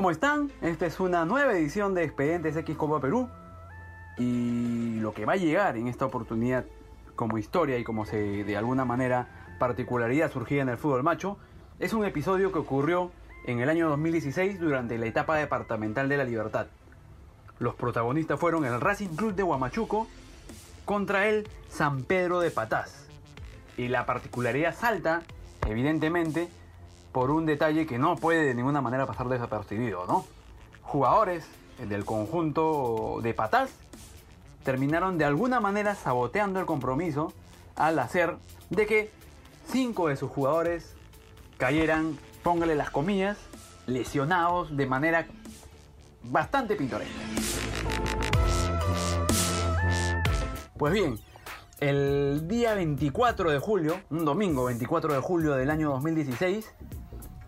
¿Cómo 0.00 0.10
están? 0.10 0.50
Esta 0.62 0.86
es 0.86 0.98
una 0.98 1.26
nueva 1.26 1.52
edición 1.52 1.92
de 1.92 2.04
Expedientes 2.04 2.56
X 2.56 2.74
Copa 2.74 3.02
Perú. 3.02 3.28
Y 4.16 4.98
lo 4.98 5.12
que 5.12 5.26
va 5.26 5.34
a 5.34 5.36
llegar 5.36 5.76
en 5.76 5.88
esta 5.88 6.06
oportunidad 6.06 6.64
como 7.16 7.36
historia 7.36 7.76
y 7.76 7.84
como 7.84 8.06
se 8.06 8.44
de 8.44 8.56
alguna 8.56 8.86
manera 8.86 9.28
particularidad 9.58 10.32
surgida 10.32 10.62
en 10.62 10.70
el 10.70 10.78
fútbol 10.78 11.02
macho 11.02 11.36
es 11.78 11.92
un 11.92 12.06
episodio 12.06 12.50
que 12.50 12.60
ocurrió 12.60 13.10
en 13.44 13.60
el 13.60 13.68
año 13.68 13.90
2016 13.90 14.58
durante 14.58 14.96
la 14.96 15.04
etapa 15.04 15.36
departamental 15.36 16.08
de 16.08 16.16
la 16.16 16.24
Libertad. 16.24 16.68
Los 17.58 17.74
protagonistas 17.74 18.40
fueron 18.40 18.64
el 18.64 18.80
Racing 18.80 19.16
Club 19.16 19.34
de 19.34 19.42
Huamachuco 19.42 20.06
contra 20.86 21.28
el 21.28 21.46
San 21.68 22.04
Pedro 22.04 22.40
de 22.40 22.50
Patás. 22.50 23.06
Y 23.76 23.88
la 23.88 24.06
particularidad 24.06 24.74
salta, 24.74 25.24
evidentemente, 25.68 26.48
por 27.12 27.30
un 27.30 27.46
detalle 27.46 27.86
que 27.86 27.98
no 27.98 28.16
puede 28.16 28.44
de 28.44 28.54
ninguna 28.54 28.80
manera 28.80 29.06
pasar 29.06 29.28
desapercibido, 29.28 30.06
¿no? 30.06 30.24
Jugadores 30.82 31.46
del 31.78 32.04
conjunto 32.04 33.20
de 33.22 33.34
Patás 33.34 33.70
terminaron 34.64 35.18
de 35.18 35.24
alguna 35.24 35.60
manera 35.60 35.94
saboteando 35.94 36.60
el 36.60 36.66
compromiso 36.66 37.32
al 37.76 37.98
hacer 37.98 38.36
de 38.68 38.86
que 38.86 39.10
cinco 39.66 40.08
de 40.08 40.16
sus 40.16 40.30
jugadores 40.30 40.94
cayeran, 41.56 42.18
póngale 42.42 42.74
las 42.74 42.90
comillas, 42.90 43.38
lesionados 43.86 44.76
de 44.76 44.86
manera 44.86 45.26
bastante 46.22 46.76
pintoresca. 46.76 47.14
Pues 50.76 50.92
bien, 50.92 51.18
el 51.80 52.46
día 52.48 52.74
24 52.74 53.50
de 53.50 53.58
julio, 53.58 54.00
un 54.10 54.24
domingo 54.24 54.64
24 54.64 55.14
de 55.14 55.20
julio 55.20 55.54
del 55.54 55.70
año 55.70 55.90
2016, 55.90 56.70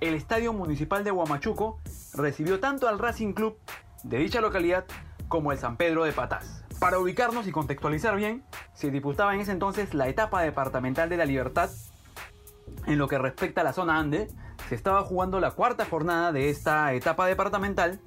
el 0.02 0.15
Estadio 0.15 0.52
Municipal 0.52 1.05
de 1.05 1.12
Huamachuco 1.12 1.79
recibió 2.15 2.59
tanto 2.59 2.89
al 2.89 2.98
Racing 2.98 3.34
Club 3.34 3.56
de 4.03 4.19
dicha 4.19 4.41
localidad 4.41 4.84
como 5.28 5.53
el 5.53 5.59
San 5.59 5.77
Pedro 5.77 6.03
de 6.03 6.12
Patás. 6.12 6.64
Para 6.81 6.98
ubicarnos 6.98 7.47
y 7.47 7.53
contextualizar 7.53 8.17
bien, 8.17 8.42
se 8.75 8.91
disputaba 8.91 9.33
en 9.33 9.41
ese 9.41 9.53
entonces 9.53 9.94
la 9.94 10.09
etapa 10.09 10.42
departamental 10.42 11.09
de 11.09 11.17
la 11.17 11.25
Libertad. 11.25 11.70
En 12.86 12.98
lo 12.98 13.06
que 13.06 13.17
respecta 13.17 13.61
a 13.61 13.64
la 13.64 13.72
zona 13.72 14.00
Ande, 14.00 14.28
se 14.69 14.75
estaba 14.75 15.05
jugando 15.05 15.39
la 15.39 15.53
cuarta 15.53 15.84
jornada 15.84 16.33
de 16.33 16.50
esta 16.50 16.92
etapa 16.94 17.27
departamental 17.27 18.00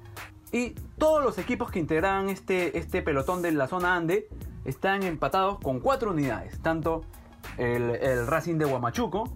y 0.52 0.72
todos 0.98 1.24
los 1.24 1.38
equipos 1.38 1.70
que 1.70 1.78
integraban 1.78 2.28
este, 2.28 2.76
este 2.76 3.00
pelotón 3.00 3.40
de 3.40 3.52
la 3.52 3.68
zona 3.68 3.96
Ande 3.96 4.28
están 4.66 5.02
empatados 5.02 5.58
con 5.60 5.80
cuatro 5.80 6.10
unidades, 6.10 6.60
tanto 6.60 7.06
el, 7.56 7.90
el 8.02 8.26
Racing 8.26 8.58
de 8.58 8.66
Huamachuco, 8.66 9.32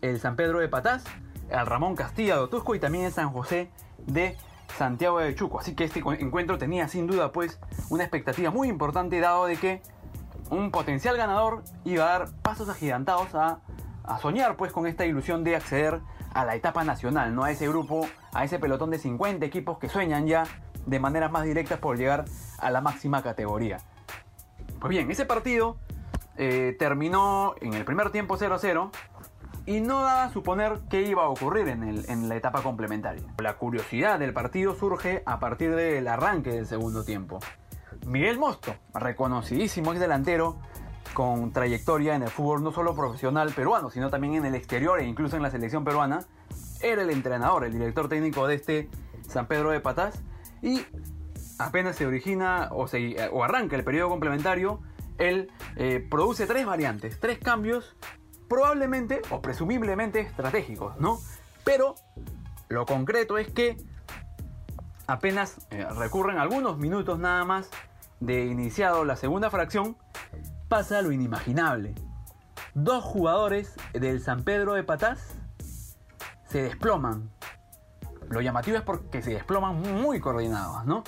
el 0.00 0.18
San 0.18 0.34
Pedro 0.34 0.58
de 0.58 0.68
Patás, 0.68 1.04
al 1.52 1.66
Ramón 1.66 1.94
Castilla 1.94 2.36
de 2.36 2.42
Otusco 2.42 2.74
y 2.74 2.80
también 2.80 3.04
en 3.04 3.12
San 3.12 3.30
José 3.30 3.70
de 3.98 4.36
Santiago 4.76 5.18
de 5.18 5.34
Chuco. 5.34 5.60
Así 5.60 5.74
que 5.74 5.84
este 5.84 6.00
encuentro 6.00 6.58
tenía 6.58 6.88
sin 6.88 7.06
duda 7.06 7.32
pues 7.32 7.58
una 7.90 8.04
expectativa 8.04 8.50
muy 8.50 8.68
importante 8.68 9.20
dado 9.20 9.46
de 9.46 9.56
que 9.56 9.82
un 10.50 10.70
potencial 10.70 11.16
ganador 11.16 11.62
iba 11.84 12.04
a 12.04 12.18
dar 12.18 12.30
pasos 12.42 12.68
agigantados 12.68 13.34
a, 13.34 13.60
soñar 14.20 14.56
pues 14.56 14.70
con 14.70 14.86
esta 14.86 15.06
ilusión 15.06 15.44
de 15.44 15.56
acceder 15.56 16.00
a 16.34 16.44
la 16.44 16.54
etapa 16.56 16.84
nacional, 16.84 17.34
no 17.34 17.44
a 17.44 17.50
ese 17.50 17.68
grupo, 17.68 18.06
a 18.32 18.44
ese 18.44 18.58
pelotón 18.58 18.90
de 18.90 18.98
50 18.98 19.46
equipos 19.46 19.78
que 19.78 19.88
sueñan 19.88 20.26
ya 20.26 20.44
de 20.84 21.00
maneras 21.00 21.30
más 21.30 21.44
directas 21.44 21.78
por 21.78 21.96
llegar 21.96 22.26
a 22.58 22.70
la 22.70 22.82
máxima 22.82 23.22
categoría. 23.22 23.78
Pues 24.78 24.90
bien, 24.90 25.10
ese 25.10 25.24
partido 25.24 25.78
eh, 26.36 26.76
terminó 26.78 27.54
en 27.62 27.72
el 27.72 27.84
primer 27.86 28.10
tiempo 28.10 28.36
0-0 28.36 28.90
y 29.66 29.80
no 29.80 30.02
daba 30.02 30.24
a 30.24 30.30
suponer 30.30 30.80
qué 30.90 31.02
iba 31.02 31.24
a 31.24 31.28
ocurrir 31.28 31.68
en, 31.68 31.82
el, 31.82 32.04
en, 32.08 32.28
la 32.28 32.36
etapa 32.36 32.62
complementaria. 32.62 33.22
La 33.38 33.56
curiosidad 33.56 34.18
del 34.18 34.32
partido 34.32 34.74
surge 34.74 35.22
a 35.24 35.38
partir 35.40 35.74
del 35.74 36.06
arranque 36.06 36.50
del 36.50 36.66
segundo 36.66 37.04
tiempo. 37.04 37.38
Miguel 38.06 38.38
Mosto, 38.38 38.74
reconocidísimo 38.92 39.92
ex 39.92 40.00
delantero, 40.00 40.58
con 41.14 41.52
trayectoria 41.52 42.14
en 42.14 42.24
el 42.24 42.28
fútbol 42.28 42.62
no 42.62 42.72
solo 42.72 42.94
profesional 42.94 43.52
peruano, 43.52 43.88
sino 43.88 44.10
también 44.10 44.34
en 44.34 44.44
el 44.44 44.54
exterior 44.54 45.00
e 45.00 45.06
incluso 45.06 45.36
en 45.36 45.42
la 45.42 45.50
selección 45.50 45.84
peruana, 45.84 46.24
era 46.82 47.02
el 47.02 47.10
entrenador, 47.10 47.64
el 47.64 47.72
director 47.72 48.08
técnico 48.08 48.46
de 48.46 48.56
este 48.56 48.90
San 49.26 49.46
Pedro 49.46 49.70
de 49.70 49.80
Patás, 49.80 50.22
y 50.60 50.82
apenas 51.58 51.96
se 51.96 52.06
origina 52.06 52.68
o, 52.72 52.86
se, 52.88 53.16
o 53.30 53.44
arranca 53.44 53.76
el 53.76 53.84
periodo 53.84 54.10
complementario, 54.10 54.80
él 55.16 55.50
eh, 55.76 56.06
produce 56.10 56.46
tres 56.46 56.66
variantes, 56.66 57.20
tres 57.20 57.38
cambios 57.38 57.96
probablemente 58.48 59.22
o 59.30 59.40
presumiblemente 59.40 60.20
estratégicos, 60.20 60.98
¿no? 60.98 61.18
Pero 61.64 61.94
lo 62.68 62.86
concreto 62.86 63.38
es 63.38 63.50
que 63.50 63.76
apenas 65.06 65.66
eh, 65.70 65.86
recurren 65.96 66.38
algunos 66.38 66.78
minutos 66.78 67.18
nada 67.18 67.44
más 67.44 67.70
de 68.20 68.46
iniciado 68.46 69.04
la 69.04 69.16
segunda 69.16 69.50
fracción, 69.50 69.96
pasa 70.68 71.02
lo 71.02 71.12
inimaginable. 71.12 71.94
Dos 72.74 73.04
jugadores 73.04 73.74
del 73.92 74.20
San 74.20 74.42
Pedro 74.44 74.74
de 74.74 74.82
Patás 74.82 75.36
se 76.48 76.62
desploman. 76.62 77.30
Lo 78.28 78.40
llamativo 78.40 78.76
es 78.76 78.82
porque 78.82 79.22
se 79.22 79.32
desploman 79.32 79.80
muy 79.80 80.20
coordinados, 80.20 80.84
¿no? 80.86 81.04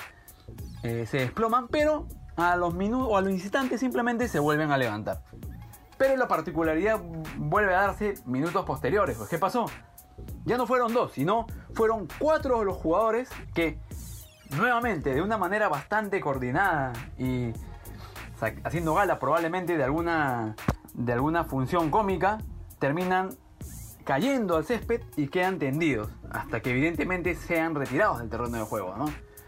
Eh, 0.83 1.07
se 1.07 1.19
desploman, 1.19 1.69
pero 1.69 2.07
a 2.37 2.57
los 2.57 2.75
minutos 2.75 3.09
o 3.11 3.17
a 3.17 3.21
los 3.23 3.31
instantes 3.31 3.81
simplemente 3.81 4.29
se 4.29 4.39
vuelven 4.39 4.71
a 4.71 4.77
levantar. 4.77 5.23
Pero 5.99 6.17
la 6.17 6.29
particularidad 6.29 7.01
vuelve 7.37 7.75
a 7.75 7.83
darse 7.83 8.15
minutos 8.27 8.65
posteriores. 8.65 9.19
¿Qué 9.31 9.39
pasó? 9.39 9.67
Ya 10.45 10.57
no 10.57 10.67
fueron 10.67 10.93
dos, 10.93 11.13
sino 11.13 11.47
fueron 11.75 12.09
cuatro 12.19 12.59
de 12.61 12.67
los 12.67 12.77
jugadores 12.77 13.29
que 13.55 13.79
nuevamente, 14.51 15.15
de 15.15 15.23
una 15.23 15.39
manera 15.39 15.69
bastante 15.69 16.21
coordinada 16.21 16.93
y 17.19 17.53
haciendo 18.65 18.95
gala 18.95 19.19
probablemente 19.19 19.77
de 19.77 19.85
alguna, 19.85 20.55
de 20.95 21.13
alguna 21.13 21.45
función 21.45 21.91
cómica, 21.91 22.39
terminan 22.79 23.31
cayendo 24.05 24.57
al 24.57 24.65
césped 24.65 25.03
y 25.17 25.29
quedan 25.29 25.59
tendidos, 25.59 26.09
hasta 26.31 26.61
que 26.61 26.71
evidentemente 26.71 27.35
sean 27.35 27.75
retirados 27.75 28.21
del 28.21 28.29
terreno 28.29 28.59
de 28.59 28.63
juego. 28.63 28.95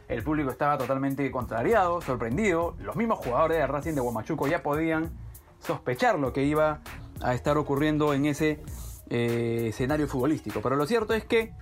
El 0.08 0.22
público 0.24 0.50
estaba 0.50 0.78
totalmente 0.78 1.30
contrariado, 1.30 2.00
sorprendido, 2.00 2.74
los 2.80 2.96
mismos 2.96 3.18
jugadores 3.18 3.58
de 3.58 3.66
Racing 3.66 3.92
de 3.92 4.00
Guamachuco 4.00 4.48
ya 4.48 4.62
podían 4.62 5.12
sospechar 5.60 6.18
lo 6.18 6.32
que 6.32 6.44
iba 6.44 6.80
a 7.20 7.34
estar 7.34 7.56
ocurriendo 7.58 8.14
en 8.14 8.26
ese 8.26 8.62
eh, 9.10 9.66
escenario 9.68 10.08
futbolístico. 10.08 10.60
Pero 10.62 10.76
lo 10.76 10.86
cierto 10.86 11.14
es 11.14 11.24
que 11.24 11.52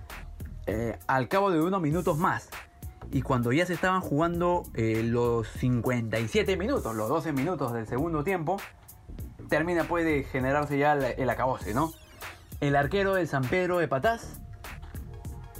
eh, 0.65 0.97
al 1.07 1.27
cabo 1.27 1.51
de 1.51 1.61
unos 1.61 1.81
minutos 1.81 2.17
más, 2.17 2.49
y 3.11 3.21
cuando 3.21 3.51
ya 3.51 3.65
se 3.65 3.73
estaban 3.73 4.01
jugando 4.01 4.63
eh, 4.73 5.01
los 5.03 5.47
57 5.47 6.57
minutos, 6.57 6.95
los 6.95 7.07
12 7.07 7.31
minutos 7.31 7.73
del 7.73 7.87
segundo 7.87 8.23
tiempo, 8.23 8.57
termina 9.49 9.85
puede 9.85 10.23
generarse 10.23 10.77
ya 10.77 10.93
el, 10.93 11.03
el 11.17 11.29
acabose, 11.29 11.73
¿no? 11.73 11.93
El 12.59 12.75
arquero 12.75 13.13
del 13.13 13.27
San 13.27 13.43
Pedro 13.43 13.77
de 13.77 13.87
Patás 13.87 14.41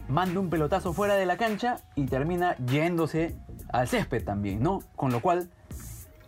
manda 0.10 0.40
un 0.40 0.50
pelotazo 0.50 0.94
fuera 0.94 1.16
de 1.16 1.26
la 1.26 1.38
cancha 1.38 1.78
y 1.96 2.06
termina 2.06 2.56
yéndose 2.58 3.38
al 3.70 3.88
césped 3.88 4.24
también, 4.24 4.62
¿no? 4.62 4.80
Con 4.96 5.12
lo 5.12 5.22
cual 5.22 5.50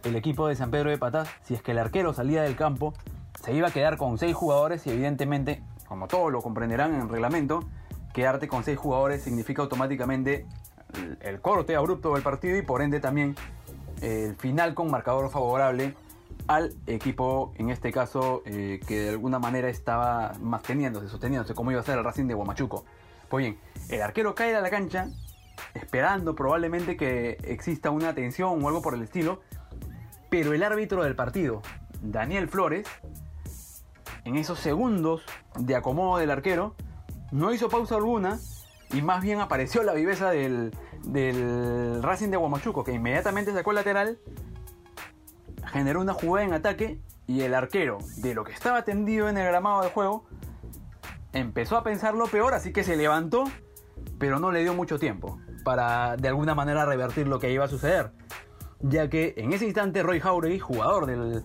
el 0.04 0.16
equipo 0.16 0.48
de 0.48 0.56
San 0.56 0.72
Pedro 0.72 0.90
de 0.90 0.98
Patás, 0.98 1.30
si 1.44 1.54
es 1.54 1.62
que 1.62 1.72
el 1.72 1.80
arquero 1.80 2.14
salía 2.14 2.42
del 2.42 2.56
campo, 2.56 2.94
se 3.44 3.54
iba 3.54 3.68
a 3.68 3.72
quedar 3.72 3.98
con 3.98 4.18
seis 4.18 4.36
jugadores 4.36 4.86
y 4.88 4.92
evidentemente, 4.92 5.62
como 5.88 6.08
todos 6.08 6.32
lo 6.32 6.42
comprenderán 6.42 6.94
en 6.94 7.02
el 7.02 7.10
reglamento, 7.10 7.64
quedarte 8.14 8.48
con 8.48 8.64
seis 8.64 8.78
jugadores 8.78 9.22
significa 9.22 9.62
automáticamente 9.62 10.46
el 11.22 11.40
corte 11.40 11.76
abrupto 11.76 12.14
del 12.14 12.24
partido 12.24 12.58
y 12.58 12.62
por 12.62 12.82
ende 12.82 13.00
también 13.00 13.36
el 14.02 14.36
final 14.36 14.74
con 14.74 14.90
marcador 14.90 15.30
favorable 15.30 15.96
al 16.48 16.74
equipo, 16.88 17.54
en 17.58 17.70
este 17.70 17.92
caso, 17.92 18.42
eh, 18.46 18.80
que 18.88 19.02
de 19.02 19.10
alguna 19.10 19.38
manera 19.38 19.70
estaba 19.70 20.34
manteniéndose, 20.42 21.08
sosteniéndose, 21.08 21.54
como 21.54 21.72
iba 21.72 21.80
a 21.80 21.84
ser 21.84 21.98
el 21.98 22.04
Racing 22.04 22.26
de 22.26 22.34
Guamachuco. 22.34 22.86
Pues 23.30 23.46
bien, 23.46 23.60
el 23.90 24.02
arquero 24.02 24.34
cae 24.34 24.56
a 24.56 24.62
la 24.62 24.72
cancha, 24.72 25.10
esperando 25.76 26.34
probablemente 26.34 26.98
que 26.98 27.38
exista 27.44 27.92
una 27.92 28.16
tensión 28.16 28.64
o 28.64 28.68
algo 28.68 28.82
por 28.82 28.96
el 28.96 29.04
estilo, 29.04 29.42
pero 30.30 30.54
el 30.54 30.64
árbitro 30.64 31.04
del 31.04 31.16
partido, 31.16 31.62
Daniel 32.02 32.48
Flores, 32.48 32.88
en 34.24 34.36
esos 34.38 34.60
segundos 34.60 35.24
de 35.58 35.76
acomodo 35.76 36.18
del 36.18 36.32
arquero, 36.32 36.76
no 37.32 37.54
hizo 37.54 37.70
pausa 37.70 37.96
alguna 37.96 38.40
y 38.92 39.02
más 39.02 39.22
bien 39.22 39.40
apareció 39.40 39.84
la 39.84 39.94
viveza 39.94 40.30
del, 40.30 40.72
del 41.04 42.02
Racing 42.02 42.30
de 42.30 42.38
Guamachuco, 42.38 42.84
que 42.84 42.92
inmediatamente 42.92 43.54
sacó 43.54 43.72
el 43.72 43.76
lateral, 43.76 44.20
generó 45.72 46.02
una 46.02 46.14
jugada 46.14 46.46
en 46.46 46.54
ataque 46.54 47.00
y 47.28 47.42
el 47.42 47.54
arquero, 47.54 48.00
de 48.18 48.34
lo 48.34 48.44
que 48.44 48.52
estaba 48.52 48.84
tendido 48.84 49.30
en 49.30 49.38
el 49.38 49.46
gramado 49.46 49.82
de 49.82 49.90
juego, 49.90 50.26
empezó 51.34 51.78
a 51.78 51.84
pensar 51.84 52.16
lo 52.16 52.26
peor, 52.28 52.54
así 52.54 52.74
que 52.74 52.84
se 52.84 52.96
levantó, 52.96 53.44
pero 54.18 54.40
no 54.40 54.52
le 54.52 54.62
dio 54.62 54.74
mucho 54.74 54.98
tiempo 54.98 55.40
para 55.64 56.18
de 56.18 56.28
alguna 56.28 56.56
manera 56.56 56.86
revertir 56.86 57.28
lo 57.28 57.38
que 57.38 57.52
iba 57.52 57.66
a 57.66 57.68
suceder 57.68 58.12
ya 58.82 59.10
que 59.10 59.34
en 59.38 59.54
ese 59.54 59.66
instante 59.66 60.04
Roy 60.04 60.20
Jauregui, 60.20 60.60
jugador 60.60 61.06
del, 61.06 61.44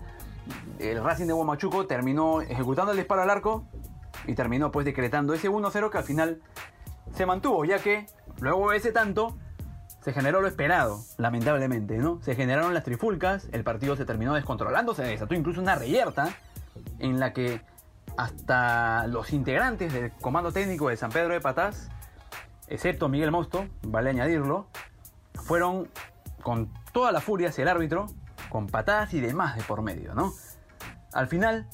Racing 1.03 1.25
de 1.25 1.33
Huamachuco, 1.33 1.87
terminó 1.87 2.41
ejecutando 2.41 2.91
el 2.91 2.97
disparo 2.97 3.23
al 3.23 3.29
arco 3.29 3.65
y 4.27 4.35
terminó 4.35 4.71
pues 4.71 4.85
decretando 4.85 5.33
ese 5.33 5.49
1-0 5.49 5.89
que 5.89 5.97
al 5.97 6.03
final 6.03 6.41
se 7.13 7.25
mantuvo, 7.25 7.65
ya 7.65 7.79
que 7.79 8.05
Luego 8.41 8.71
de 8.71 8.77
ese 8.77 8.91
tanto, 8.91 9.37
se 10.01 10.13
generó 10.13 10.41
lo 10.41 10.47
esperado, 10.47 10.99
lamentablemente, 11.17 11.97
¿no? 11.97 12.21
Se 12.21 12.35
generaron 12.35 12.73
las 12.73 12.83
trifulcas, 12.83 13.47
el 13.51 13.63
partido 13.63 13.95
se 13.95 14.05
terminó 14.05 14.33
descontrolando, 14.33 14.93
se 14.93 15.03
desató 15.03 15.33
incluso 15.33 15.61
una 15.61 15.75
reyerta 15.75 16.35
en 16.99 17.19
la 17.19 17.33
que 17.33 17.61
hasta 18.17 19.07
los 19.07 19.33
integrantes 19.33 19.93
del 19.93 20.11
comando 20.11 20.51
técnico 20.51 20.89
de 20.89 20.97
San 20.97 21.11
Pedro 21.11 21.33
de 21.33 21.41
Patás, 21.41 21.89
excepto 22.67 23.09
Miguel 23.09 23.31
Mosto, 23.31 23.65
vale 23.83 24.09
añadirlo, 24.09 24.67
fueron 25.33 25.87
con 26.45 26.69
toda 26.93 27.11
la 27.11 27.21
furia 27.21 27.49
hacia 27.49 27.63
el 27.63 27.69
árbitro, 27.69 28.05
con 28.49 28.67
patadas 28.67 29.15
y 29.15 29.19
demás 29.19 29.55
de 29.55 29.63
por 29.63 29.81
medio, 29.81 30.13
¿no? 30.13 30.31
Al 31.11 31.25
final, 31.27 31.67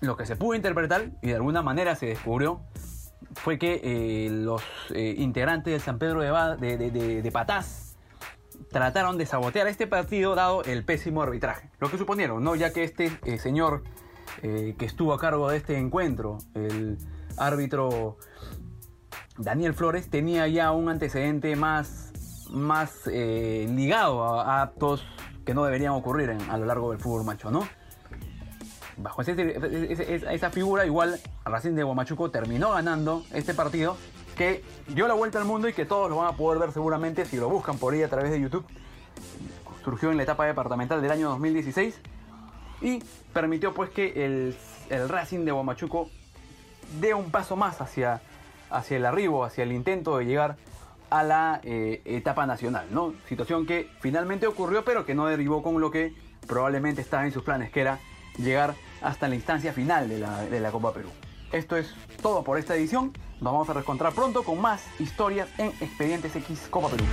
lo 0.00 0.16
que 0.16 0.24
se 0.24 0.36
pudo 0.36 0.54
interpretar 0.54 1.10
y 1.20 1.28
de 1.28 1.34
alguna 1.34 1.60
manera 1.60 1.94
se 1.96 2.06
descubrió 2.06 2.62
fue 3.34 3.58
que 3.58 3.78
eh, 3.84 4.30
los 4.30 4.62
eh, 4.94 5.16
integrantes 5.18 5.70
del 5.70 5.82
San 5.82 5.98
Pedro 5.98 6.20
de, 6.20 6.78
de, 7.22 7.30
Patás 7.30 7.98
trataron 8.70 9.18
de 9.18 9.26
sabotear 9.26 9.66
este 9.66 9.86
partido 9.86 10.34
dado 10.34 10.64
el 10.64 10.82
pésimo 10.82 11.20
arbitraje. 11.20 11.68
Lo 11.78 11.90
que 11.90 11.98
suponieron, 11.98 12.42
¿no? 12.42 12.56
Ya 12.56 12.72
que 12.72 12.84
este 12.84 13.12
eh, 13.26 13.36
señor 13.36 13.84
que 14.40 14.84
estuvo 14.84 15.14
a 15.14 15.18
cargo 15.18 15.48
de 15.48 15.56
este 15.56 15.78
encuentro, 15.78 16.38
el 16.54 16.98
árbitro 17.38 18.18
Daniel 19.38 19.74
Flores, 19.74 20.08
tenía 20.08 20.46
ya 20.48 20.72
un 20.72 20.88
antecedente 20.88 21.56
más, 21.56 22.05
más 22.50 23.06
ligado 23.06 24.24
a, 24.24 24.62
actos 24.62 25.04
que 25.44 25.54
no 25.54 25.64
deberían 25.64 25.92
ocurrir 25.92 26.36
a 26.50 26.56
lo 26.58 26.66
largo 26.66 26.90
del 26.90 27.00
fútbol 27.00 27.24
macho, 27.24 27.50
¿no? 27.50 27.66
bajo 28.96 29.22
esa 29.22 30.50
figura, 30.50 30.86
igual 30.86 31.20
Racing 31.44 31.74
de 31.74 31.82
Guamachuco 31.82 32.30
terminó 32.30 32.72
ganando 32.72 33.24
este 33.32 33.54
partido 33.54 33.96
que 34.36 34.64
dio 34.88 35.06
la 35.06 35.14
vuelta 35.14 35.38
al 35.38 35.44
mundo 35.44 35.68
y 35.68 35.72
que 35.72 35.84
todos 35.84 36.10
lo 36.10 36.16
van 36.16 36.28
a 36.28 36.36
poder 36.36 36.58
ver 36.58 36.72
seguramente 36.72 37.24
si 37.24 37.36
lo 37.36 37.48
buscan 37.48 37.78
por 37.78 37.94
ahí 37.94 38.02
a 38.02 38.08
través 38.08 38.30
de 38.30 38.40
YouTube. 38.40 38.66
Surgió 39.84 40.10
en 40.10 40.16
la 40.16 40.24
etapa 40.24 40.46
departamental 40.46 41.00
del 41.00 41.10
año 41.10 41.28
2016 41.30 42.00
y 42.82 43.02
permitió 43.32 43.72
pues 43.72 43.90
que 43.90 44.24
el, 44.24 44.56
Racing 45.08 45.44
de 45.44 45.52
Guamachuco 45.52 46.10
dé 47.00 47.14
un 47.14 47.30
paso 47.30 47.56
más 47.56 47.80
hacia, 47.80 48.20
hacia 48.70 48.96
el 48.96 49.06
arribo, 49.06 49.44
hacia 49.44 49.64
el 49.64 49.72
intento 49.72 50.18
de 50.18 50.26
llegar 50.26 50.56
a 51.10 51.22
la 51.22 51.60
eh, 51.62 52.02
etapa 52.04 52.46
nacional, 52.46 52.86
¿no? 52.90 53.14
Situación 53.28 53.66
que 53.66 53.88
finalmente 54.00 54.46
ocurrió 54.46 54.84
pero 54.84 55.04
que 55.04 55.14
no 55.14 55.26
derivó 55.26 55.62
con 55.62 55.80
lo 55.80 55.90
que 55.90 56.14
probablemente 56.46 57.00
estaba 57.00 57.24
en 57.24 57.32
sus 57.32 57.42
planes, 57.42 57.70
que 57.70 57.80
era 57.80 57.98
llegar 58.38 58.74
hasta 59.02 59.28
la 59.28 59.34
instancia 59.34 59.72
final 59.72 60.08
de 60.08 60.18
la, 60.18 60.44
de 60.44 60.60
la 60.60 60.70
Copa 60.70 60.92
Perú. 60.92 61.08
Esto 61.52 61.76
es 61.76 61.94
todo 62.22 62.42
por 62.42 62.58
esta 62.58 62.74
edición. 62.74 63.12
Nos 63.40 63.52
vamos 63.52 63.68
a 63.68 63.74
reencontrar 63.74 64.12
pronto 64.12 64.42
con 64.42 64.60
más 64.60 64.84
historias 64.98 65.48
en 65.58 65.68
Expedientes 65.80 66.34
X 66.34 66.66
Copa 66.70 66.88
Perú. 66.88 67.04